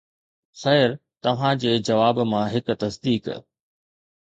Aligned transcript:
خير 0.61 0.97
توهان 1.21 1.57
جي 1.65 1.73
جواب 1.91 2.19
مان 2.33 2.49
هڪ 2.57 2.65
تصديق 2.85 3.35